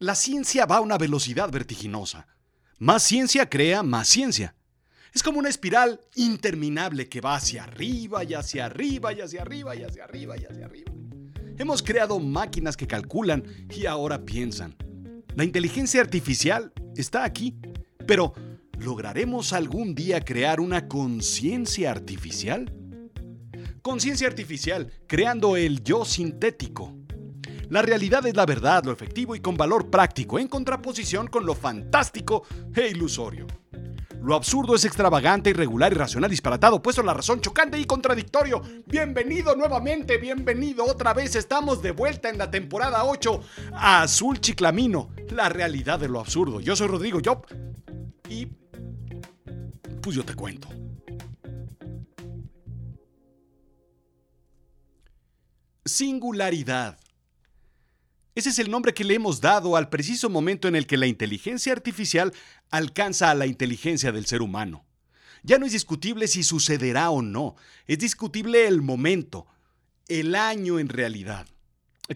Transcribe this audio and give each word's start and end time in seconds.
La 0.00 0.14
ciencia 0.14 0.64
va 0.64 0.76
a 0.76 0.80
una 0.80 0.96
velocidad 0.96 1.50
vertiginosa. 1.50 2.28
Más 2.78 3.02
ciencia 3.02 3.50
crea 3.50 3.82
más 3.82 4.06
ciencia. 4.06 4.54
Es 5.12 5.24
como 5.24 5.40
una 5.40 5.48
espiral 5.48 5.98
interminable 6.14 7.08
que 7.08 7.20
va 7.20 7.34
hacia 7.34 7.64
arriba 7.64 8.22
y 8.22 8.34
hacia 8.34 8.66
arriba 8.66 9.12
y 9.12 9.20
hacia 9.22 9.42
arriba 9.42 9.74
y 9.74 9.82
hacia 9.82 10.04
arriba 10.04 10.36
y 10.36 10.44
hacia 10.44 10.66
arriba. 10.66 10.92
Hemos 11.58 11.82
creado 11.82 12.20
máquinas 12.20 12.76
que 12.76 12.86
calculan 12.86 13.42
y 13.74 13.86
ahora 13.86 14.24
piensan. 14.24 14.76
La 15.34 15.42
inteligencia 15.42 16.00
artificial 16.00 16.72
está 16.94 17.24
aquí, 17.24 17.56
pero 18.06 18.34
¿lograremos 18.78 19.52
algún 19.52 19.96
día 19.96 20.24
crear 20.24 20.60
una 20.60 20.86
conciencia 20.86 21.90
artificial? 21.90 22.72
Conciencia 23.82 24.28
artificial, 24.28 24.92
creando 25.08 25.56
el 25.56 25.82
yo 25.82 26.04
sintético. 26.04 26.94
La 27.70 27.82
realidad 27.82 28.24
es 28.26 28.34
la 28.34 28.46
verdad, 28.46 28.82
lo 28.84 28.92
efectivo 28.92 29.36
y 29.36 29.40
con 29.40 29.54
valor 29.54 29.90
práctico, 29.90 30.38
en 30.38 30.48
contraposición 30.48 31.26
con 31.26 31.44
lo 31.44 31.54
fantástico 31.54 32.44
e 32.74 32.88
ilusorio. 32.88 33.46
Lo 34.22 34.34
absurdo 34.34 34.74
es 34.74 34.86
extravagante, 34.86 35.50
irregular, 35.50 35.92
irracional, 35.92 36.30
disparatado, 36.30 36.82
puesto 36.82 37.02
la 37.02 37.12
razón, 37.12 37.40
chocante 37.42 37.78
y 37.78 37.84
contradictorio. 37.84 38.62
Bienvenido 38.86 39.54
nuevamente, 39.54 40.16
bienvenido 40.16 40.84
otra 40.84 41.12
vez. 41.12 41.36
Estamos 41.36 41.82
de 41.82 41.90
vuelta 41.90 42.30
en 42.30 42.38
la 42.38 42.50
temporada 42.50 43.04
8 43.04 43.40
a 43.74 44.02
Azul 44.02 44.40
Chiclamino, 44.40 45.10
la 45.30 45.50
realidad 45.50 46.00
de 46.00 46.08
lo 46.08 46.20
absurdo. 46.20 46.60
Yo 46.60 46.74
soy 46.74 46.88
Rodrigo 46.88 47.20
Job 47.22 47.46
y 48.30 48.46
pues 50.00 50.16
yo 50.16 50.24
te 50.24 50.34
cuento. 50.34 50.68
Singularidad. 55.84 56.98
Ese 58.38 58.50
es 58.50 58.60
el 58.60 58.70
nombre 58.70 58.94
que 58.94 59.02
le 59.02 59.14
hemos 59.14 59.40
dado 59.40 59.74
al 59.74 59.88
preciso 59.88 60.30
momento 60.30 60.68
en 60.68 60.76
el 60.76 60.86
que 60.86 60.96
la 60.96 61.08
inteligencia 61.08 61.72
artificial 61.72 62.32
alcanza 62.70 63.32
a 63.32 63.34
la 63.34 63.46
inteligencia 63.46 64.12
del 64.12 64.26
ser 64.26 64.42
humano. 64.42 64.86
Ya 65.42 65.58
no 65.58 65.66
es 65.66 65.72
discutible 65.72 66.28
si 66.28 66.44
sucederá 66.44 67.10
o 67.10 67.20
no, 67.20 67.56
es 67.88 67.98
discutible 67.98 68.68
el 68.68 68.80
momento, 68.80 69.48
el 70.06 70.36
año 70.36 70.78
en 70.78 70.88
realidad. 70.88 71.48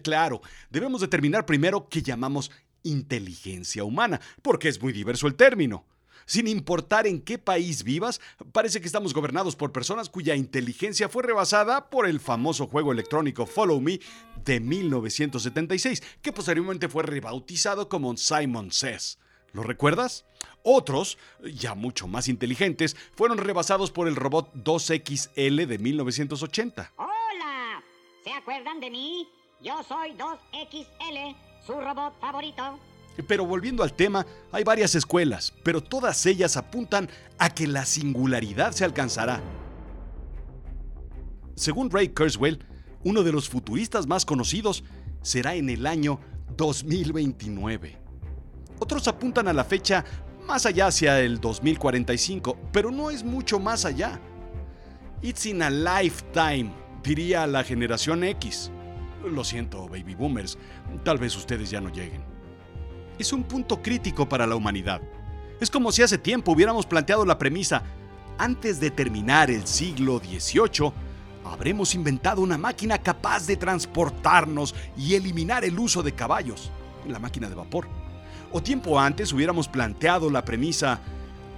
Claro, 0.01 0.41
debemos 0.69 1.01
determinar 1.01 1.45
primero 1.45 1.89
qué 1.89 2.01
llamamos 2.01 2.51
inteligencia 2.83 3.83
humana, 3.83 4.21
porque 4.41 4.69
es 4.69 4.81
muy 4.81 4.93
diverso 4.93 5.27
el 5.27 5.35
término. 5.35 5.85
Sin 6.25 6.47
importar 6.47 7.07
en 7.07 7.21
qué 7.21 7.37
país 7.37 7.83
vivas, 7.83 8.21
parece 8.51 8.79
que 8.79 8.87
estamos 8.87 9.13
gobernados 9.13 9.55
por 9.55 9.71
personas 9.71 10.09
cuya 10.09 10.35
inteligencia 10.35 11.09
fue 11.09 11.23
rebasada 11.23 11.89
por 11.89 12.07
el 12.07 12.19
famoso 12.19 12.67
juego 12.67 12.91
electrónico 12.91 13.45
Follow 13.45 13.79
Me 13.79 13.99
de 14.43 14.59
1976, 14.59 16.03
que 16.21 16.33
posteriormente 16.33 16.89
fue 16.89 17.03
rebautizado 17.03 17.89
como 17.89 18.15
Simon 18.17 18.71
Says. 18.71 19.19
¿Lo 19.53 19.63
recuerdas? 19.63 20.25
Otros, 20.63 21.17
ya 21.43 21.75
mucho 21.75 22.07
más 22.07 22.27
inteligentes, 22.27 22.95
fueron 23.15 23.37
rebasados 23.37 23.91
por 23.91 24.07
el 24.07 24.15
robot 24.15 24.51
2XL 24.55 25.67
de 25.67 25.77
1980. 25.77 26.93
¡Hola! 26.97 27.83
¿Se 28.23 28.31
acuerdan 28.31 28.79
de 28.79 28.89
mí? 28.89 29.27
Yo 29.61 29.83
soy 29.83 30.11
2XL, 30.13 31.35
su 31.65 31.73
robot 31.73 32.19
favorito. 32.19 32.79
Pero 33.27 33.45
volviendo 33.45 33.83
al 33.83 33.93
tema, 33.93 34.25
hay 34.51 34.63
varias 34.63 34.95
escuelas, 34.95 35.53
pero 35.63 35.81
todas 35.81 36.25
ellas 36.25 36.57
apuntan 36.57 37.09
a 37.37 37.49
que 37.49 37.67
la 37.67 37.85
singularidad 37.85 38.71
se 38.71 38.85
alcanzará. 38.85 39.41
Según 41.55 41.91
Ray 41.91 42.09
Kurzweil, 42.09 42.65
uno 43.03 43.21
de 43.23 43.31
los 43.31 43.49
futuristas 43.49 44.07
más 44.07 44.25
conocidos 44.25 44.83
será 45.21 45.53
en 45.53 45.69
el 45.69 45.85
año 45.85 46.19
2029. 46.57 47.97
Otros 48.79 49.07
apuntan 49.07 49.47
a 49.47 49.53
la 49.53 49.63
fecha 49.63 50.03
más 50.47 50.65
allá 50.65 50.87
hacia 50.87 51.19
el 51.19 51.39
2045, 51.39 52.57
pero 52.71 52.89
no 52.89 53.11
es 53.11 53.23
mucho 53.23 53.59
más 53.59 53.85
allá. 53.85 54.19
It's 55.21 55.45
in 55.45 55.61
a 55.61 55.69
lifetime, 55.69 56.71
diría 57.03 57.45
la 57.45 57.63
generación 57.63 58.23
X. 58.23 58.71
Lo 59.23 59.43
siento, 59.43 59.87
baby 59.87 60.15
boomers, 60.15 60.57
tal 61.05 61.17
vez 61.17 61.37
ustedes 61.37 61.69
ya 61.69 61.79
no 61.79 61.89
lleguen 61.89 62.33
es 63.19 63.33
un 63.33 63.43
punto 63.43 63.81
crítico 63.81 64.27
para 64.27 64.47
la 64.47 64.55
humanidad. 64.55 65.01
Es 65.59 65.69
como 65.69 65.91
si 65.91 66.01
hace 66.01 66.17
tiempo 66.17 66.51
hubiéramos 66.51 66.85
planteado 66.85 67.25
la 67.25 67.37
premisa, 67.37 67.83
antes 68.37 68.79
de 68.79 68.91
terminar 68.91 69.51
el 69.51 69.67
siglo 69.67 70.19
XVIII, 70.19 70.91
habremos 71.45 71.93
inventado 71.93 72.41
una 72.41 72.57
máquina 72.57 72.97
capaz 72.97 73.45
de 73.45 73.57
transportarnos 73.57 74.73
y 74.97 75.13
eliminar 75.15 75.63
el 75.63 75.77
uso 75.77 76.01
de 76.01 76.13
caballos, 76.13 76.71
la 77.07 77.19
máquina 77.19 77.47
de 77.47 77.55
vapor. 77.55 77.87
O 78.51 78.61
tiempo 78.61 78.99
antes 78.99 79.31
hubiéramos 79.33 79.67
planteado 79.67 80.29
la 80.29 80.43
premisa, 80.43 80.99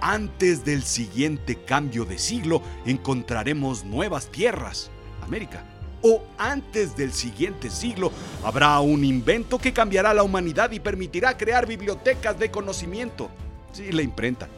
antes 0.00 0.64
del 0.64 0.82
siguiente 0.82 1.56
cambio 1.64 2.04
de 2.04 2.18
siglo 2.18 2.62
encontraremos 2.84 3.84
nuevas 3.84 4.30
tierras, 4.30 4.90
América 5.22 5.64
o 6.02 6.22
antes 6.38 6.96
del 6.96 7.12
siguiente 7.12 7.70
siglo, 7.70 8.12
habrá 8.44 8.78
un 8.80 9.04
invento 9.04 9.58
que 9.58 9.72
cambiará 9.72 10.14
la 10.14 10.22
humanidad 10.22 10.70
y 10.70 10.80
permitirá 10.80 11.36
crear 11.36 11.66
bibliotecas 11.66 12.38
de 12.38 12.50
conocimiento. 12.50 13.30
Sí, 13.72 13.90
la 13.92 14.02
imprenta. 14.02 14.48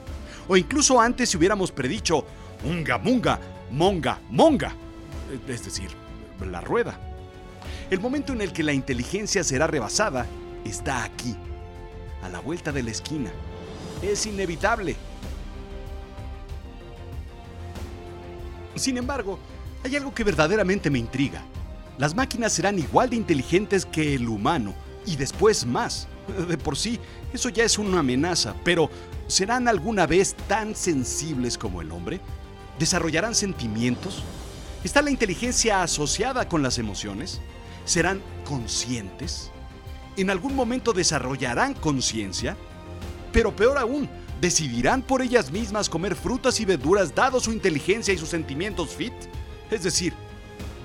O 0.48 0.56
incluso 0.56 1.00
antes 1.00 1.30
si 1.30 1.36
hubiéramos 1.36 1.72
predicho 1.72 2.24
unga 2.64 2.98
munga, 2.98 3.38
monga 3.70 4.18
monga, 4.30 4.74
es 5.46 5.64
decir, 5.64 5.90
la 6.50 6.60
rueda. 6.60 6.98
El 7.90 8.00
momento 8.00 8.32
en 8.32 8.42
el 8.42 8.52
que 8.52 8.62
la 8.62 8.72
inteligencia 8.72 9.42
será 9.44 9.66
rebasada 9.66 10.26
está 10.64 11.04
aquí, 11.04 11.36
a 12.22 12.28
la 12.28 12.40
vuelta 12.40 12.72
de 12.72 12.82
la 12.82 12.90
esquina. 12.90 13.30
Es 14.02 14.26
inevitable. 14.26 14.96
Sin 18.74 18.96
embargo, 18.96 19.38
hay 19.84 19.96
algo 19.96 20.14
que 20.14 20.24
verdaderamente 20.24 20.90
me 20.90 20.98
intriga. 20.98 21.42
Las 21.98 22.14
máquinas 22.14 22.52
serán 22.52 22.78
igual 22.78 23.10
de 23.10 23.16
inteligentes 23.16 23.84
que 23.84 24.14
el 24.14 24.28
humano 24.28 24.74
y 25.06 25.16
después 25.16 25.66
más. 25.66 26.06
De 26.48 26.58
por 26.58 26.76
sí, 26.76 27.00
eso 27.32 27.48
ya 27.48 27.64
es 27.64 27.78
una 27.78 28.00
amenaza, 28.00 28.54
pero 28.64 28.90
¿serán 29.26 29.66
alguna 29.66 30.06
vez 30.06 30.34
tan 30.46 30.76
sensibles 30.76 31.56
como 31.56 31.80
el 31.80 31.90
hombre? 31.90 32.20
¿Desarrollarán 32.78 33.34
sentimientos? 33.34 34.22
¿Está 34.84 35.02
la 35.02 35.10
inteligencia 35.10 35.82
asociada 35.82 36.48
con 36.48 36.62
las 36.62 36.78
emociones? 36.78 37.40
¿Serán 37.84 38.20
conscientes? 38.44 39.50
¿En 40.16 40.30
algún 40.30 40.54
momento 40.54 40.92
desarrollarán 40.92 41.74
conciencia? 41.74 42.56
Pero 43.32 43.56
peor 43.56 43.78
aún, 43.78 44.08
¿decidirán 44.40 45.02
por 45.02 45.22
ellas 45.22 45.50
mismas 45.50 45.88
comer 45.88 46.14
frutas 46.14 46.60
y 46.60 46.64
verduras 46.64 47.14
dado 47.14 47.40
su 47.40 47.52
inteligencia 47.52 48.14
y 48.14 48.18
sus 48.18 48.28
sentimientos 48.28 48.90
fit? 48.90 49.14
Es 49.70 49.82
decir, 49.82 50.14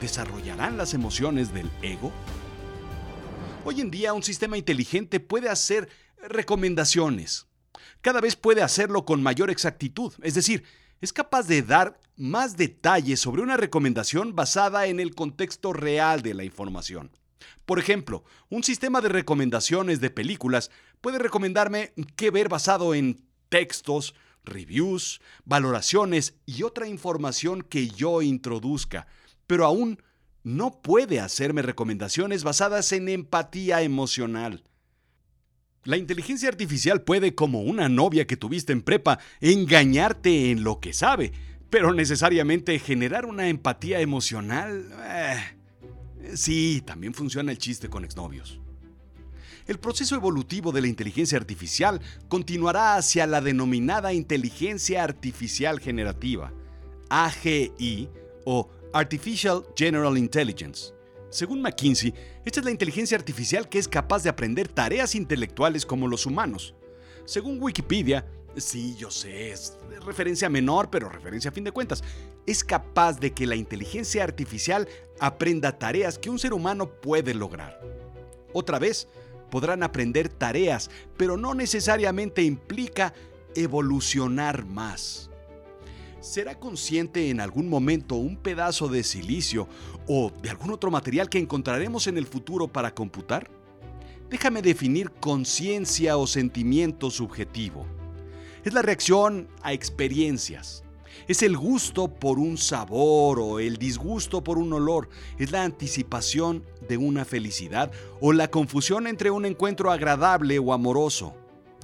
¿desarrollarán 0.02 0.78
las 0.78 0.94
emociones 0.94 1.54
del 1.54 1.72
ego? 1.82 2.12
Hoy 3.64 3.80
en 3.80 3.90
día 3.90 4.12
un 4.12 4.24
sistema 4.24 4.58
inteligente 4.58 5.22
puede 5.22 5.48
hacer 5.48 5.88
recomendaciones. 6.28 7.48
Cada 8.02 8.20
vez 8.20 8.36
puede 8.36 8.62
hacerlo 8.62 9.06
con 9.06 9.24
mayor 9.24 9.50
exactitud, 9.50 10.12
es 10.22 10.34
decir, 10.34 10.66
es 11.00 11.14
capaz 11.14 11.48
de 11.48 11.62
dar 11.62 11.98
más 12.18 12.58
detalles 12.58 13.22
sobre 13.22 13.42
una 13.42 13.56
recomendación 13.56 14.36
basada 14.36 14.86
en 14.88 15.00
el 15.00 15.16
contexto 15.16 15.72
real 15.72 16.22
de 16.22 16.34
la 16.34 16.44
información. 16.44 17.12
Por 17.66 17.80
ejemplo, 17.80 18.26
un 18.50 18.64
sistema 18.64 19.00
de 19.00 19.10
recomendaciones 19.10 20.02
de 20.02 20.10
películas 20.10 20.72
puede 21.00 21.20
recomendarme 21.20 21.94
qué 22.18 22.32
ver 22.32 22.50
basado 22.50 22.94
en 22.94 23.26
textos, 23.48 24.14
reviews, 24.44 25.22
valoraciones 25.46 26.36
y 26.46 26.64
otra 26.64 26.88
información 26.88 27.62
que 27.62 27.90
yo 27.90 28.22
introduzca, 28.22 29.08
pero 29.48 29.66
aún 29.66 30.02
no 30.44 30.82
puede 30.82 31.20
hacerme 31.20 31.62
recomendaciones 31.62 32.44
basadas 32.44 32.92
en 32.92 33.10
empatía 33.10 33.82
emocional. 33.82 34.64
La 35.86 35.98
inteligencia 35.98 36.50
artificial 36.50 37.02
puede, 37.02 37.36
como 37.36 37.62
una 37.62 37.90
novia 37.90 38.26
que 38.26 38.38
tuviste 38.38 38.72
en 38.72 38.82
prepa, 38.82 39.20
engañarte 39.42 40.52
en 40.52 40.64
lo 40.64 40.80
que 40.80 40.94
sabe, 40.94 41.34
pero 41.70 41.94
necesariamente 41.94 42.80
generar 42.80 43.26
una 43.26 43.50
empatía 43.50 44.00
emocional... 44.00 44.90
Eh, 45.06 46.36
sí, 46.36 46.82
también 46.86 47.14
funciona 47.14 47.52
el 47.52 47.58
chiste 47.58 47.90
con 47.90 48.06
exnovios 48.06 48.63
el 49.68 49.80
proceso 49.80 50.16
evolutivo 50.16 50.72
de 50.72 50.82
la 50.82 50.88
inteligencia 50.88 51.38
artificial 51.38 52.02
continuará 52.28 52.96
hacia 52.96 53.28
la 53.28 53.42
denominada 53.42 54.14
inteligencia 54.14 55.04
artificial 55.04 55.80
generativa, 55.80 56.52
AGI 57.10 58.10
o 58.46 58.70
Artificial 58.94 59.64
General 59.76 60.18
Intelligence. 60.18 60.94
Según 61.30 61.62
McKinsey, 61.62 62.14
esta 62.46 62.60
es 62.60 62.66
la 62.66 62.72
inteligencia 62.72 63.18
artificial 63.18 63.68
que 63.68 63.80
es 63.80 63.88
capaz 63.88 64.22
de 64.22 64.30
aprender 64.30 64.68
tareas 64.68 65.16
intelectuales 65.16 65.86
como 65.86 66.08
los 66.08 66.28
humanos. 66.28 66.76
Según 67.26 67.58
Wikipedia, 67.60 68.26
sí, 68.56 68.96
yo 68.98 69.10
sé, 69.10 69.52
es 69.52 69.78
referencia 70.06 70.50
menor, 70.50 70.90
pero 70.92 71.10
referencia 71.10 71.50
a 71.50 71.54
fin 71.54 71.64
de 71.64 71.72
cuentas, 71.72 72.04
es 72.46 72.64
capaz 72.64 73.20
de 73.20 73.34
que 73.34 73.48
la 73.48 73.56
inteligencia 73.56 74.24
artificial 74.24 74.88
aprenda 75.20 75.80
tareas 75.80 76.20
que 76.20 76.30
un 76.30 76.38
ser 76.38 76.54
humano 76.54 76.88
puede 77.02 77.34
lograr. 77.34 77.80
Otra 78.54 78.78
vez, 78.78 79.08
podrán 79.54 79.84
aprender 79.84 80.30
tareas, 80.30 80.90
pero 81.16 81.38
no 81.38 81.54
necesariamente 81.54 82.42
implica 82.42 83.14
evolucionar 83.54 84.66
más. 84.66 85.30
¿Será 86.22 86.60
consciente 86.60 87.30
en 87.30 87.40
algún 87.40 87.70
momento 87.70 88.16
un 88.16 88.36
pedazo 88.36 88.88
de 88.88 89.04
silicio 89.04 89.68
o 90.08 90.32
de 90.42 90.50
algún 90.50 90.72
otro 90.72 90.90
material 90.90 91.30
que 91.30 91.38
encontraremos 91.38 92.08
en 92.08 92.18
el 92.18 92.26
futuro 92.26 92.68
para 92.68 92.96
computar? 92.96 93.48
Déjame 94.28 94.64
definir 94.64 95.12
conciencia 95.12 96.18
o 96.18 96.26
sentimiento 96.26 97.12
subjetivo. 97.12 97.86
Es 98.64 98.74
la 98.74 98.82
reacción 98.82 99.50
a 99.62 99.72
experiencias. 99.72 100.83
Es 101.28 101.42
el 101.44 101.58
gusto 101.58 102.08
por 102.08 102.40
un 102.40 102.58
sabor 102.58 103.40
o 103.40 103.60
el 103.60 103.78
disgusto 103.78 104.44
por 104.44 104.58
un 104.58 104.74
olor. 104.74 105.10
Es 105.38 105.52
la 105.52 105.64
anticipación 105.64 106.66
de 106.88 106.98
una 106.98 107.26
felicidad 107.26 107.92
o 108.20 108.34
la 108.34 108.50
confusión 108.50 109.08
entre 109.08 109.32
un 109.32 109.46
encuentro 109.46 109.92
agradable 109.92 110.60
o 110.60 110.74
amoroso. 110.74 111.36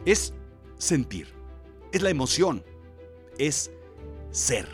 Es 0.05 0.33
sentir. 0.77 1.27
Es 1.91 2.01
la 2.01 2.09
emoción. 2.09 2.63
Es 3.37 3.71
ser. 4.31 4.67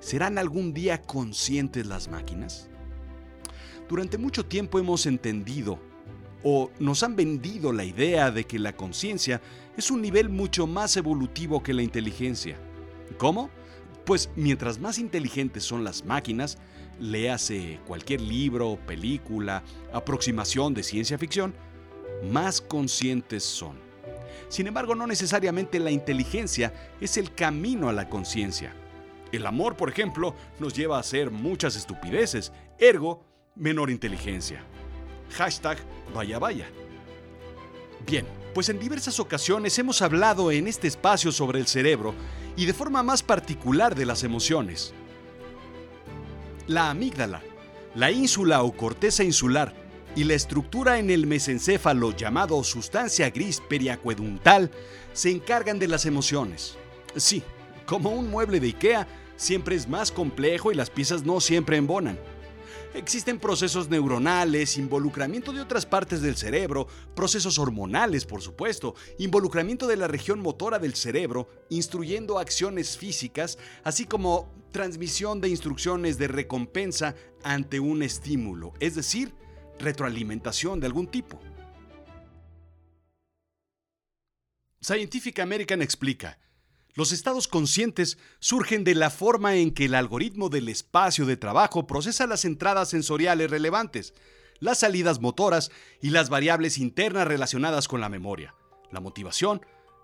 ¿Serán 0.00 0.38
algún 0.38 0.72
día 0.72 1.02
conscientes 1.02 1.86
las 1.86 2.08
máquinas? 2.08 2.68
Durante 3.88 4.18
mucho 4.18 4.44
tiempo 4.44 4.78
hemos 4.78 5.06
entendido 5.06 5.78
o 6.44 6.70
nos 6.78 7.02
han 7.02 7.16
vendido 7.16 7.72
la 7.72 7.84
idea 7.84 8.30
de 8.30 8.44
que 8.44 8.58
la 8.58 8.76
conciencia 8.76 9.40
es 9.76 9.90
un 9.90 10.02
nivel 10.02 10.28
mucho 10.28 10.66
más 10.66 10.96
evolutivo 10.96 11.62
que 11.62 11.74
la 11.74 11.82
inteligencia. 11.82 12.58
¿Cómo? 13.16 13.50
Pues 14.04 14.30
mientras 14.36 14.78
más 14.78 14.98
inteligentes 14.98 15.64
son 15.64 15.84
las 15.84 16.04
máquinas, 16.04 16.58
léase 17.00 17.80
cualquier 17.86 18.20
libro, 18.20 18.78
película, 18.86 19.62
aproximación 19.92 20.74
de 20.74 20.82
ciencia 20.82 21.18
ficción, 21.18 21.54
más 22.30 22.60
conscientes 22.60 23.44
son. 23.44 23.76
Sin 24.48 24.66
embargo, 24.66 24.94
no 24.94 25.06
necesariamente 25.06 25.78
la 25.78 25.90
inteligencia 25.90 26.72
es 27.00 27.16
el 27.16 27.34
camino 27.34 27.88
a 27.88 27.92
la 27.92 28.08
conciencia. 28.08 28.74
El 29.30 29.46
amor, 29.46 29.76
por 29.76 29.90
ejemplo, 29.90 30.34
nos 30.58 30.72
lleva 30.72 30.96
a 30.96 31.00
hacer 31.00 31.30
muchas 31.30 31.76
estupideces, 31.76 32.52
ergo, 32.78 33.24
menor 33.54 33.90
inteligencia. 33.90 34.64
Hashtag 35.32 35.76
vaya 36.14 36.38
vaya. 36.38 36.66
Bien, 38.06 38.24
pues 38.54 38.70
en 38.70 38.78
diversas 38.78 39.20
ocasiones 39.20 39.78
hemos 39.78 40.00
hablado 40.00 40.50
en 40.50 40.66
este 40.66 40.88
espacio 40.88 41.30
sobre 41.30 41.58
el 41.58 41.66
cerebro 41.66 42.14
y 42.58 42.66
de 42.66 42.74
forma 42.74 43.04
más 43.04 43.22
particular 43.22 43.94
de 43.94 44.04
las 44.04 44.24
emociones. 44.24 44.92
La 46.66 46.90
amígdala, 46.90 47.40
la 47.94 48.10
ínsula 48.10 48.64
o 48.64 48.76
corteza 48.76 49.22
insular, 49.22 49.72
y 50.16 50.24
la 50.24 50.34
estructura 50.34 50.98
en 50.98 51.10
el 51.10 51.28
mesencéfalo 51.28 52.10
llamado 52.16 52.64
sustancia 52.64 53.30
gris 53.30 53.62
periacueduntal 53.68 54.72
se 55.12 55.30
encargan 55.30 55.78
de 55.78 55.86
las 55.86 56.04
emociones. 56.04 56.76
Sí, 57.14 57.44
como 57.86 58.10
un 58.10 58.28
mueble 58.28 58.58
de 58.58 58.66
IKEA, 58.66 59.06
siempre 59.36 59.76
es 59.76 59.88
más 59.88 60.10
complejo 60.10 60.72
y 60.72 60.74
las 60.74 60.90
piezas 60.90 61.22
no 61.22 61.40
siempre 61.40 61.76
embonan. 61.76 62.18
Existen 62.94 63.38
procesos 63.38 63.88
neuronales, 63.88 64.78
involucramiento 64.78 65.52
de 65.52 65.60
otras 65.60 65.86
partes 65.86 66.22
del 66.22 66.36
cerebro, 66.36 66.88
procesos 67.14 67.58
hormonales, 67.58 68.24
por 68.24 68.42
supuesto, 68.42 68.94
involucramiento 69.18 69.86
de 69.86 69.96
la 69.96 70.08
región 70.08 70.40
motora 70.40 70.78
del 70.78 70.94
cerebro, 70.94 71.48
instruyendo 71.68 72.38
acciones 72.38 72.96
físicas, 72.96 73.58
así 73.84 74.04
como 74.06 74.48
transmisión 74.72 75.40
de 75.40 75.48
instrucciones 75.48 76.18
de 76.18 76.28
recompensa 76.28 77.14
ante 77.42 77.80
un 77.80 78.02
estímulo, 78.02 78.74
es 78.80 78.94
decir, 78.94 79.32
retroalimentación 79.78 80.80
de 80.80 80.86
algún 80.86 81.06
tipo. 81.06 81.40
Scientific 84.80 85.40
American 85.40 85.82
explica, 85.82 86.38
los 86.94 87.12
estados 87.12 87.48
conscientes 87.48 88.18
surgen 88.40 88.84
de 88.84 88.94
la 88.94 89.10
forma 89.10 89.56
en 89.56 89.72
que 89.72 89.84
el 89.84 89.94
algoritmo 89.94 90.48
del 90.48 90.68
espacio 90.68 91.26
de 91.26 91.36
trabajo 91.36 91.86
procesa 91.86 92.26
las 92.26 92.44
entradas 92.44 92.88
sensoriales 92.88 93.50
relevantes, 93.50 94.14
las 94.60 94.78
salidas 94.78 95.20
motoras 95.20 95.70
y 96.02 96.10
las 96.10 96.28
variables 96.28 96.78
internas 96.78 97.28
relacionadas 97.28 97.88
con 97.88 98.00
la 98.00 98.08
memoria, 98.08 98.54
la 98.90 99.00
motivación, 99.00 99.60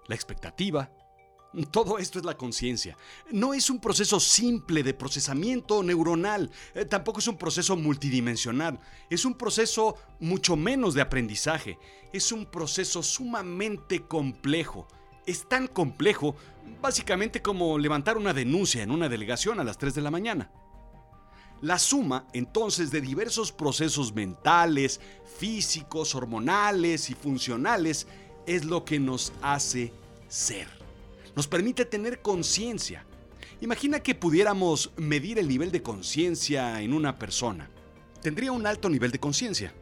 la 0.07 0.15
expectativa, 0.15 0.93
todo 1.71 1.99
esto 1.99 2.19
es 2.19 2.25
la 2.25 2.37
conciencia. 2.37 2.97
No 3.31 3.55
es 3.55 3.71
un 3.71 3.79
proceso 3.79 4.19
simple 4.19 4.83
de 4.83 4.95
procesamiento 4.95 5.83
neuronal, 5.83 6.51
eh, 6.75 6.85
tampoco 6.85 7.21
es 7.21 7.29
un 7.29 7.39
proceso 7.39 7.77
multidimensional, 7.77 8.81
es 9.09 9.25
un 9.25 9.35
proceso 9.35 9.97
mucho 10.19 10.57
menos 10.57 10.95
de 10.95 11.03
aprendizaje, 11.03 11.79
es 12.13 12.33
un 12.33 12.47
proceso 12.47 13.03
sumamente 13.03 14.03
complejo. 14.07 14.89
Es 15.27 15.49
tan 15.49 15.67
complejo 15.67 16.37
básicamente 16.81 17.43
como 17.43 17.79
levantar 17.79 18.17
una 18.17 18.33
denuncia 18.33 18.83
en 18.83 18.91
una 18.91 19.09
delegación 19.09 19.61
a 19.61 19.65
las 19.65 19.79
3 19.79 19.95
de 19.95 20.03
la 20.03 20.11
mañana. 20.11 20.51
La 21.61 21.79
suma 21.79 22.27
entonces 22.33 22.91
de 22.91 23.01
diversos 23.01 23.53
procesos 23.53 24.15
mentales, 24.15 25.01
físicos, 25.39 26.15
hormonales 26.15 27.09
y 27.11 27.15
funcionales 27.15 28.07
es 28.47 28.65
lo 28.65 28.85
que 28.85 29.01
nos 29.01 29.33
hace 29.41 29.93
ser 30.29 30.85
nos 31.35 31.49
permite 31.49 31.85
tener 31.85 32.21
conciencia. 32.21 33.05
Imagina 33.61 34.01
que 34.01 34.15
pudiéramos 34.15 34.93
medir 34.97 35.39
el 35.39 35.49
nivel 35.49 35.71
de 35.71 35.83
conciencia 35.83 36.81
en 36.81 36.93
una 36.93 37.19
persona. 37.19 37.71
Tendría 38.23 38.53
un 38.53 38.67
alto 38.67 38.89
nivel 38.89 39.11
de 39.11 39.19
conciencia. 39.19 39.75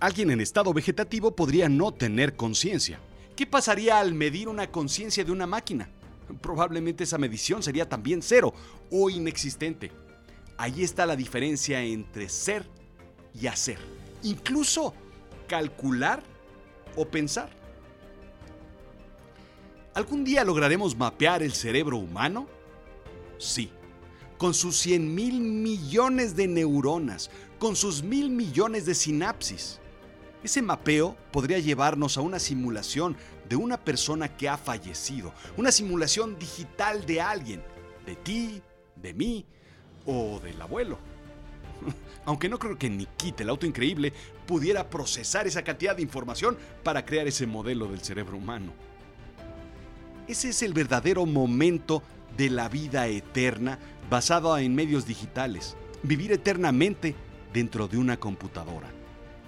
Alguien 0.00 0.30
en 0.30 0.40
estado 0.40 0.72
vegetativo 0.72 1.34
podría 1.34 1.68
no 1.68 1.92
tener 1.92 2.36
conciencia. 2.36 3.00
¿Qué 3.38 3.46
pasaría 3.46 4.00
al 4.00 4.14
medir 4.14 4.48
una 4.48 4.68
conciencia 4.68 5.24
de 5.24 5.30
una 5.30 5.46
máquina? 5.46 5.88
Probablemente 6.40 7.04
esa 7.04 7.18
medición 7.18 7.62
sería 7.62 7.88
también 7.88 8.20
cero 8.20 8.52
o 8.90 9.08
inexistente. 9.10 9.92
Ahí 10.56 10.82
está 10.82 11.06
la 11.06 11.14
diferencia 11.14 11.80
entre 11.80 12.28
ser 12.28 12.68
y 13.40 13.46
hacer. 13.46 13.78
Incluso 14.24 14.92
calcular 15.46 16.20
o 16.96 17.04
pensar. 17.04 17.48
¿Algún 19.94 20.24
día 20.24 20.42
lograremos 20.42 20.96
mapear 20.96 21.40
el 21.44 21.52
cerebro 21.52 21.96
humano? 21.96 22.48
Sí, 23.38 23.70
con 24.36 24.52
sus 24.52 24.76
100 24.78 25.14
mil 25.14 25.40
millones 25.40 26.34
de 26.34 26.48
neuronas, 26.48 27.30
con 27.60 27.76
sus 27.76 28.02
mil 28.02 28.30
millones 28.30 28.84
de 28.84 28.96
sinapsis. 28.96 29.78
Ese 30.42 30.62
mapeo 30.62 31.16
podría 31.32 31.58
llevarnos 31.58 32.16
a 32.16 32.20
una 32.20 32.38
simulación 32.38 33.16
de 33.48 33.56
una 33.56 33.76
persona 33.76 34.36
que 34.36 34.48
ha 34.48 34.56
fallecido, 34.56 35.32
una 35.56 35.72
simulación 35.72 36.38
digital 36.38 37.04
de 37.06 37.20
alguien, 37.20 37.62
de 38.06 38.14
ti, 38.14 38.62
de 38.96 39.14
mí 39.14 39.44
o 40.06 40.38
del 40.40 40.60
abuelo. 40.62 40.98
Aunque 42.24 42.48
no 42.48 42.58
creo 42.58 42.78
que 42.78 42.88
Nikita, 42.88 43.42
el 43.42 43.48
auto 43.48 43.66
increíble, 43.66 44.12
pudiera 44.46 44.88
procesar 44.88 45.46
esa 45.46 45.62
cantidad 45.62 45.96
de 45.96 46.02
información 46.02 46.56
para 46.82 47.04
crear 47.04 47.26
ese 47.26 47.46
modelo 47.46 47.88
del 47.88 48.00
cerebro 48.00 48.36
humano. 48.36 48.72
Ese 50.28 50.50
es 50.50 50.62
el 50.62 50.72
verdadero 50.72 51.26
momento 51.26 52.02
de 52.36 52.50
la 52.50 52.68
vida 52.68 53.08
eterna 53.08 53.78
basada 54.10 54.60
en 54.60 54.74
medios 54.74 55.06
digitales. 55.06 55.76
Vivir 56.02 56.32
eternamente 56.32 57.14
dentro 57.52 57.88
de 57.88 57.96
una 57.96 58.18
computadora. 58.18 58.97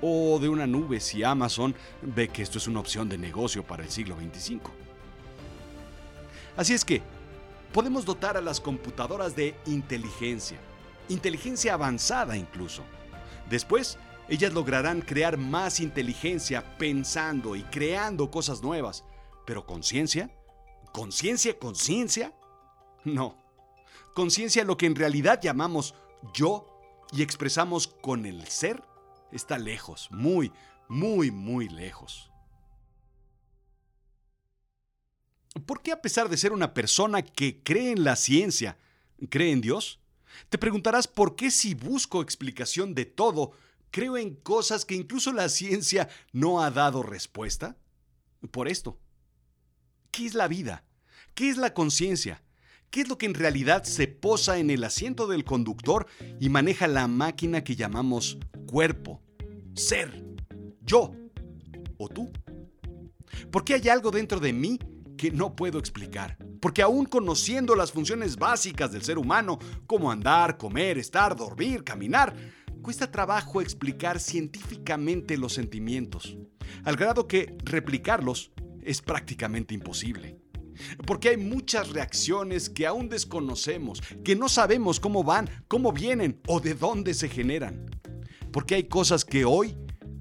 O 0.02 0.38
de 0.38 0.48
una 0.48 0.66
nube 0.66 1.00
si 1.00 1.22
Amazon 1.22 1.74
ve 2.02 2.28
que 2.28 2.42
esto 2.42 2.58
es 2.58 2.66
una 2.66 2.80
opción 2.80 3.08
de 3.08 3.18
negocio 3.18 3.62
para 3.62 3.82
el 3.82 3.90
siglo 3.90 4.16
XXV. 4.16 4.60
Así 6.56 6.74
es 6.74 6.84
que, 6.84 7.02
podemos 7.72 8.04
dotar 8.04 8.36
a 8.36 8.40
las 8.40 8.60
computadoras 8.60 9.36
de 9.36 9.54
inteligencia. 9.66 10.58
Inteligencia 11.08 11.74
avanzada 11.74 12.36
incluso. 12.36 12.82
Después, 13.48 13.98
ellas 14.28 14.52
lograrán 14.52 15.00
crear 15.00 15.36
más 15.36 15.80
inteligencia 15.80 16.76
pensando 16.78 17.56
y 17.56 17.62
creando 17.64 18.30
cosas 18.30 18.62
nuevas. 18.62 19.04
Pero 19.44 19.66
conciencia 19.66 20.30
¿Conciencia, 20.92 21.56
conciencia? 21.58 22.32
No. 23.04 23.36
Conciencia, 24.14 24.64
lo 24.64 24.76
que 24.76 24.86
en 24.86 24.96
realidad 24.96 25.40
llamamos 25.40 25.94
yo 26.34 26.66
y 27.12 27.22
expresamos 27.22 27.86
con 27.86 28.26
el 28.26 28.46
ser, 28.48 28.82
está 29.32 29.58
lejos, 29.58 30.08
muy, 30.10 30.52
muy, 30.88 31.30
muy 31.30 31.68
lejos. 31.68 32.30
¿Por 35.66 35.82
qué 35.82 35.92
a 35.92 36.00
pesar 36.00 36.28
de 36.28 36.36
ser 36.36 36.52
una 36.52 36.74
persona 36.74 37.22
que 37.22 37.62
cree 37.62 37.90
en 37.90 38.04
la 38.04 38.16
ciencia, 38.16 38.78
cree 39.28 39.52
en 39.52 39.60
Dios? 39.60 40.00
Te 40.48 40.58
preguntarás 40.58 41.08
por 41.08 41.36
qué 41.36 41.50
si 41.50 41.74
busco 41.74 42.22
explicación 42.22 42.94
de 42.94 43.04
todo, 43.04 43.52
creo 43.90 44.16
en 44.16 44.36
cosas 44.36 44.84
que 44.84 44.94
incluso 44.94 45.32
la 45.32 45.48
ciencia 45.48 46.08
no 46.32 46.62
ha 46.62 46.70
dado 46.70 47.02
respuesta. 47.02 47.76
Por 48.50 48.68
esto. 48.68 48.98
¿Qué 50.10 50.26
es 50.26 50.34
la 50.34 50.48
vida? 50.48 50.84
¿Qué 51.34 51.50
es 51.50 51.56
la 51.56 51.74
conciencia? 51.74 52.42
¿Qué 52.90 53.02
es 53.02 53.08
lo 53.08 53.18
que 53.18 53.26
en 53.26 53.34
realidad 53.34 53.84
se 53.84 54.08
posa 54.08 54.58
en 54.58 54.68
el 54.68 54.82
asiento 54.82 55.28
del 55.28 55.44
conductor 55.44 56.06
y 56.40 56.48
maneja 56.48 56.88
la 56.88 57.06
máquina 57.06 57.62
que 57.62 57.76
llamamos 57.76 58.36
cuerpo, 58.66 59.22
ser, 59.74 60.24
yo? 60.80 61.14
o 61.98 62.08
tú? 62.08 62.32
¿Por 63.52 63.64
qué 63.64 63.74
hay 63.74 63.88
algo 63.88 64.10
dentro 64.10 64.40
de 64.40 64.52
mí 64.52 64.80
que 65.16 65.30
no 65.30 65.54
puedo 65.54 65.78
explicar? 65.78 66.36
Porque 66.60 66.82
aún 66.82 67.06
conociendo 67.06 67.76
las 67.76 67.92
funciones 67.92 68.36
básicas 68.36 68.90
del 68.90 69.02
ser 69.02 69.18
humano, 69.18 69.60
como 69.86 70.10
andar, 70.10 70.58
comer, 70.58 70.98
estar, 70.98 71.36
dormir, 71.36 71.84
caminar, 71.84 72.34
cuesta 72.82 73.08
trabajo 73.08 73.60
explicar 73.60 74.18
científicamente 74.18 75.38
los 75.38 75.52
sentimientos, 75.52 76.36
al 76.82 76.96
grado 76.96 77.28
que 77.28 77.54
replicarlos 77.62 78.50
es 78.82 79.00
prácticamente 79.00 79.74
imposible. 79.74 80.40
Porque 81.06 81.30
hay 81.30 81.36
muchas 81.36 81.90
reacciones 81.90 82.70
que 82.70 82.86
aún 82.86 83.08
desconocemos, 83.08 84.02
que 84.24 84.36
no 84.36 84.48
sabemos 84.48 85.00
cómo 85.00 85.24
van, 85.24 85.48
cómo 85.68 85.92
vienen 85.92 86.40
o 86.46 86.60
de 86.60 86.74
dónde 86.74 87.14
se 87.14 87.28
generan. 87.28 87.86
Porque 88.52 88.74
hay 88.74 88.84
cosas 88.84 89.24
que 89.24 89.44
hoy 89.44 89.76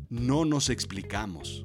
no 0.10 0.46
nos 0.46 0.70
explicamos. 0.70 1.64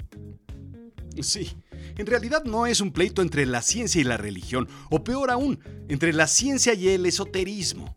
Sí, 1.21 1.53
en 1.97 2.07
realidad 2.07 2.45
no 2.45 2.67
es 2.67 2.81
un 2.81 2.93
pleito 2.93 3.23
entre 3.23 3.47
la 3.47 3.63
ciencia 3.63 4.01
y 4.01 4.05
la 4.05 4.17
religión, 4.17 4.69
o 4.91 5.05
peor 5.05 5.31
aún, 5.31 5.61
entre 5.89 6.13
la 6.13 6.27
ciencia 6.27 6.75
y 6.75 6.89
el 6.89 7.07
esoterismo. 7.07 7.95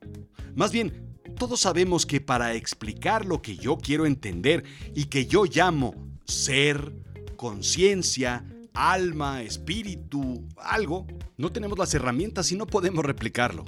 Más 0.56 0.72
bien, 0.72 1.08
todos 1.38 1.62
sabemos 1.62 2.06
que 2.06 2.22
para 2.22 2.54
explicar 2.54 3.26
lo 3.26 3.42
que 3.42 3.58
yo 3.58 3.78
quiero 3.78 4.06
entender 4.06 4.64
y 4.96 5.06
que 5.06 5.26
yo 5.26 5.46
llamo 5.46 5.96
ser, 6.26 6.94
conciencia, 7.36 8.46
alma, 8.78 9.42
espíritu, 9.42 10.48
algo, 10.58 11.08
no 11.38 11.52
tenemos 11.52 11.78
las 11.78 11.94
herramientas 11.94 12.52
y 12.52 12.56
no 12.56 12.68
podemos 12.68 13.04
replicarlo. 13.04 13.66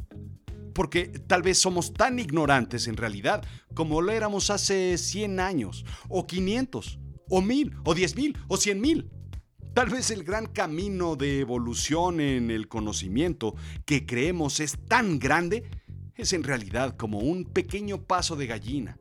Porque 0.74 1.08
tal 1.08 1.42
vez 1.42 1.58
somos 1.58 1.94
tan 1.94 2.20
ignorantes 2.20 2.88
en 2.88 2.96
realidad 2.96 3.44
como 3.74 4.01
lo 4.01 4.12
éramos 4.12 4.50
hace 4.50 4.98
100 4.98 5.39
años, 5.39 5.84
o 6.08 6.28
500, 6.28 7.00
o 7.30 7.42
1000, 7.42 7.75
o 7.84 7.96
10.000, 7.96 8.38
o 8.48 8.56
100.000. 8.56 9.10
Tal 9.74 9.89
vez 9.89 10.12
el 10.12 10.24
gran 10.24 10.46
camino 10.46 11.16
de 11.16 11.39
evolución 11.39 12.22
en 12.22 12.51
el 12.51 12.68
conocimiento 12.68 13.56
que 13.86 14.06
creemos 14.06 14.60
es 14.60 14.78
tan 14.88 15.20
grande 15.20 15.70
es 16.16 16.34
en 16.34 16.44
realidad 16.44 16.98
como 16.98 17.20
un 17.20 17.46
pequeño 17.46 18.04
paso 18.04 18.36
de 18.36 18.48
gallina, 18.48 19.00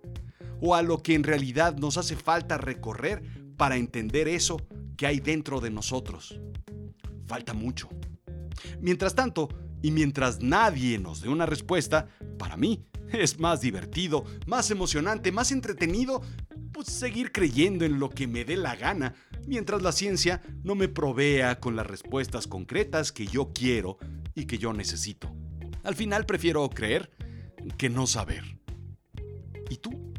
o 0.60 0.74
a 0.74 0.82
lo 0.82 1.02
que 1.02 1.14
en 1.14 1.24
realidad 1.24 1.76
nos 1.76 1.98
hace 1.98 2.16
falta 2.16 2.58
recorrer 2.58 3.22
para 3.56 3.76
entender 3.76 4.28
eso 4.28 4.58
que 4.98 5.06
hay 5.06 5.20
dentro 5.20 5.60
de 5.60 5.70
nosotros. 5.70 6.38
Falta 7.26 7.54
mucho. 7.54 7.88
Mientras 8.80 9.14
tanto, 9.14 9.48
y 9.80 9.92
mientras 9.92 10.42
nadie 10.42 10.98
nos 10.98 11.22
dé 11.22 11.28
una 11.28 11.46
respuesta, 11.46 12.08
para 12.36 12.56
mí 12.56 12.84
es 13.12 13.38
más 13.38 13.60
divertido, 13.60 14.24
más 14.46 14.70
emocionante, 14.70 15.30
más 15.32 15.52
entretenido, 15.52 16.20
pues 16.72 16.88
seguir 16.88 17.30
creyendo 17.32 17.84
en 17.84 18.00
lo 18.00 18.10
que 18.10 18.26
me 18.26 18.44
dé 18.44 18.56
la 18.56 18.74
gana, 18.74 19.14
mientras 19.46 19.82
la 19.82 19.92
ciencia 19.92 20.42
no 20.64 20.74
me 20.74 20.88
provea 20.88 21.60
con 21.60 21.76
las 21.76 21.86
respuestas 21.86 22.48
concretas 22.48 23.12
que 23.12 23.26
yo 23.26 23.52
quiero 23.54 23.98
y 24.34 24.46
que 24.46 24.58
yo 24.58 24.72
necesito. 24.72 25.32
Al 25.84 25.94
final 25.94 26.26
prefiero 26.26 26.68
creer 26.68 27.10
que 27.76 27.88
no 27.88 28.08
saber. 28.08 28.58
¿Y 29.70 29.76
tú? 29.76 30.12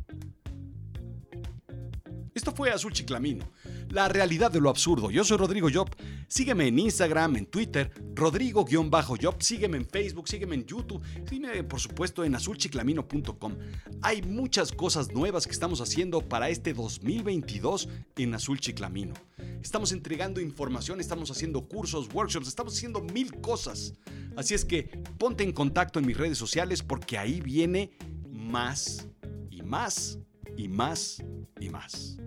Esto 2.33 2.53
fue 2.53 2.71
Azul 2.71 2.93
Chiclamino 2.93 3.45
la 3.91 4.08
realidad 4.08 4.51
de 4.51 4.62
lo 4.62 4.69
absurdo. 4.69 5.12
Yo 5.12 5.24
soy 5.24 5.38
Rodrigo 5.38 5.69
Job. 5.74 5.89
Sígueme 6.27 6.67
en 6.67 6.79
Instagram, 6.79 7.38
en 7.38 7.46
Twitter, 7.48 7.91
Rodrigo-Job. 8.13 9.41
Sígueme 9.41 9.77
en 9.77 9.86
Facebook, 9.86 10.27
sígueme 10.27 10.55
en 10.55 10.65
YouTube. 10.65 11.01
Sígueme, 11.27 11.63
por 11.63 11.79
supuesto, 11.79 12.24
en 12.24 12.36
azulchiclamino.com. 12.36 13.55
Hay 14.01 14.22
muchas 14.22 14.72
cosas 14.72 15.12
nuevas 15.12 15.46
que 15.46 15.53
estamos 15.53 15.81
haciendo 15.81 16.22
para 16.22 16.50
este 16.50 16.74
2022 16.74 17.89
en 18.17 18.34
Azul 18.36 18.60
Chiclamino. 18.60 19.13
Estamos 19.62 19.91
entregando 19.91 20.39
información, 20.39 21.00
estamos 21.00 21.31
haciendo 21.31 21.67
cursos, 21.67 22.10
workshops, 22.13 22.48
estamos 22.48 22.75
haciendo 22.75 23.01
mil 23.01 23.39
cosas. 23.41 23.93
Así 24.36 24.53
es 24.53 24.63
que 24.63 24.84
ponte 25.17 25.43
en 25.43 25.51
contacto 25.51 26.00
en 26.00 26.05
mis 26.05 26.17
redes 26.17 26.38
sociales 26.38 26.84
porque 26.84 27.17
ahí 27.17 27.41
viene 27.41 27.91
más 28.29 29.08
y 29.50 29.62
más 29.62 30.19
y 30.55 30.67
más 30.67 31.24
y 31.60 31.69
más. 31.69 32.17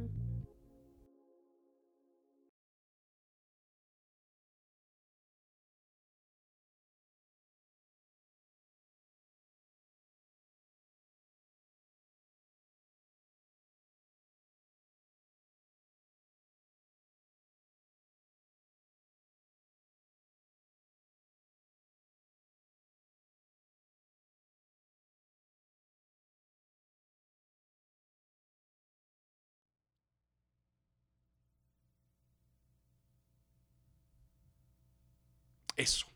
Eso. 35.83 36.07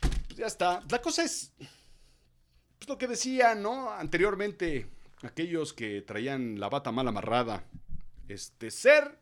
Pues 0.00 0.36
ya 0.36 0.46
está. 0.46 0.82
La 0.90 1.00
cosa 1.00 1.22
es 1.22 1.52
pues 2.78 2.88
lo 2.88 2.98
que 2.98 3.06
decía, 3.06 3.54
¿no? 3.54 3.92
Anteriormente, 3.92 4.88
aquellos 5.22 5.72
que 5.72 6.02
traían 6.02 6.58
la 6.58 6.68
bata 6.68 6.90
mal 6.90 7.06
amarrada. 7.06 7.64
Este, 8.26 8.72
ser 8.72 9.20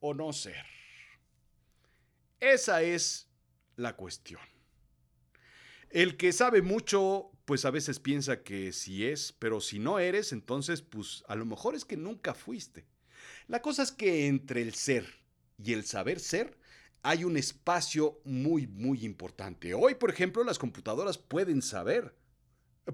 o 0.00 0.14
no 0.14 0.32
ser. 0.32 0.64
Esa 2.40 2.82
es 2.82 3.28
la 3.76 3.94
cuestión. 3.94 4.40
El 5.90 6.16
que 6.16 6.32
sabe 6.32 6.62
mucho, 6.62 7.30
pues 7.44 7.66
a 7.66 7.70
veces 7.70 8.00
piensa 8.00 8.42
que 8.42 8.72
sí 8.72 9.06
es, 9.06 9.32
pero 9.38 9.60
si 9.60 9.78
no 9.78 9.98
eres, 9.98 10.32
entonces, 10.32 10.80
pues 10.80 11.24
a 11.28 11.36
lo 11.36 11.44
mejor 11.44 11.74
es 11.74 11.84
que 11.84 11.98
nunca 11.98 12.32
fuiste. 12.32 12.86
La 13.48 13.60
cosa 13.60 13.82
es 13.82 13.92
que 13.92 14.28
entre 14.28 14.62
el 14.62 14.74
ser 14.74 15.06
y 15.62 15.74
el 15.74 15.84
saber 15.84 16.20
ser, 16.20 16.58
hay 17.04 17.22
un 17.22 17.36
espacio 17.36 18.18
muy, 18.24 18.66
muy 18.66 19.04
importante. 19.04 19.74
Hoy, 19.74 19.94
por 19.94 20.10
ejemplo, 20.10 20.42
las 20.42 20.58
computadoras 20.58 21.18
pueden 21.18 21.60
saber, 21.60 22.16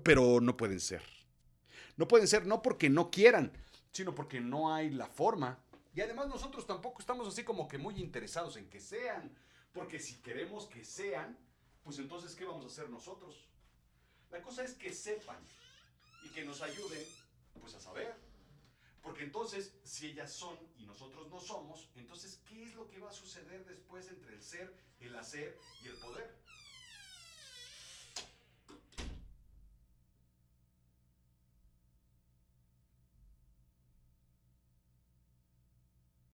pero 0.03 0.41
no 0.41 0.57
pueden 0.57 0.81
ser. 0.81 1.03
No 1.97 2.09
pueden 2.09 2.27
ser 2.27 2.45
no 2.45 2.61
porque 2.61 2.91
no 2.91 3.09
quieran, 3.13 3.53
sino 3.93 4.13
porque 4.13 4.41
no 4.41 4.75
hay 4.75 4.91
la 4.91 5.07
forma. 5.07 5.61
Y 5.95 6.01
además 6.01 6.27
nosotros 6.27 6.67
tampoco 6.67 7.01
estamos 7.01 7.29
así 7.29 7.45
como 7.45 7.69
que 7.69 7.79
muy 7.79 8.01
interesados 8.01 8.57
en 8.57 8.69
que 8.69 8.81
sean, 8.81 9.33
porque 9.73 10.01
si 10.01 10.17
queremos 10.17 10.67
que 10.67 10.85
sean, 10.85 11.39
pues 11.85 12.01
entonces, 12.01 12.35
¿qué 12.35 12.45
vamos 12.45 12.65
a 12.65 12.69
hacer 12.69 12.91
nosotros? 12.91 13.49
La 14.33 14.43
cosa 14.43 14.65
es 14.65 14.75
que 14.75 14.93
sepan 14.93 15.39
y 16.25 16.31
que 16.31 16.45
nos 16.45 16.63
ayuden, 16.63 17.05
pues 17.61 17.75
a 17.75 17.81
saber. 17.81 18.13
Porque 19.03 19.25
entonces, 19.25 19.79
si 19.85 20.09
ellas 20.09 20.33
son 20.33 20.57
y 20.77 20.85
nosotros 20.85 21.31
no 21.31 21.41
somos, 21.41 21.91
entonces, 21.95 22.43
¿qué 22.47 22.65
es 22.65 22.75
lo 22.75 22.89
que 22.89 22.99
va 22.99 23.11
a 23.11 23.13
suceder 23.13 23.65
después 23.65 24.09
entre 24.09 24.35
el 24.35 24.43
ser, 24.43 24.77
el 25.01 25.17
hacer 25.17 25.59
y 25.83 25.89
el 25.89 25.97
poder? 25.99 26.40